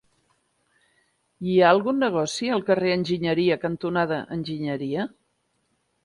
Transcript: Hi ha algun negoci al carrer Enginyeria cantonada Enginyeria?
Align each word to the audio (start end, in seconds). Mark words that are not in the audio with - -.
Hi 1.49 1.57
ha 1.57 1.65
algun 1.73 1.99
negoci 2.03 2.49
al 2.55 2.63
carrer 2.69 2.93
Enginyeria 2.93 3.57
cantonada 3.65 4.17
Enginyeria? 4.37 5.05